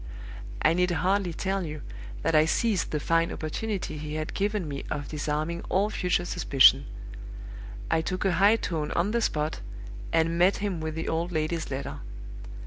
[0.63, 1.83] "I need hardly tell you
[2.23, 6.87] that I seized the fine opportunity he had given me of disarming all future suspicion.
[7.91, 9.61] I took a high tone on the spot,
[10.11, 11.99] and met him with the old lady's letter.